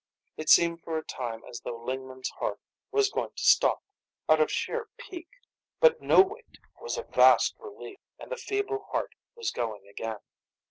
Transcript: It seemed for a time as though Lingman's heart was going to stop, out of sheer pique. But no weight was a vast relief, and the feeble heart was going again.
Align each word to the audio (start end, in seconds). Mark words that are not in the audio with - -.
It 0.35 0.49
seemed 0.49 0.81
for 0.81 0.97
a 0.97 1.03
time 1.05 1.43
as 1.47 1.59
though 1.61 1.77
Lingman's 1.77 2.31
heart 2.39 2.59
was 2.91 3.11
going 3.11 3.33
to 3.35 3.43
stop, 3.43 3.83
out 4.27 4.41
of 4.41 4.49
sheer 4.51 4.89
pique. 4.97 5.37
But 5.79 6.01
no 6.01 6.21
weight 6.23 6.57
was 6.81 6.97
a 6.97 7.03
vast 7.03 7.53
relief, 7.59 7.99
and 8.17 8.31
the 8.31 8.35
feeble 8.35 8.87
heart 8.89 9.13
was 9.35 9.51
going 9.51 9.87
again. 9.87 10.17